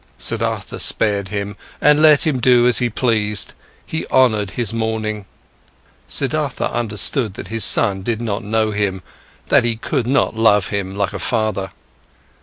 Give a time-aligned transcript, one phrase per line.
[0.17, 3.53] Siddhartha spared him and let him do as he pleased,
[3.85, 5.27] he honoured his mourning.
[6.07, 9.03] Siddhartha understood that his son did not know him,
[9.49, 11.69] that he could not love him like a father.